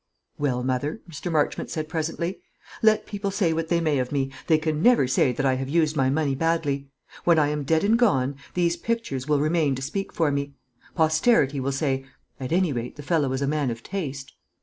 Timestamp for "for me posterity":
10.11-11.59